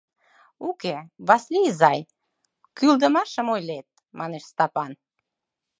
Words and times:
—Уке, 0.69 0.95
Васли 1.27 1.59
изай, 1.69 1.99
кӱлдымашым 2.77 3.47
ойлет,— 3.55 3.87
манеш 4.19 4.43
Стапан. 4.51 4.91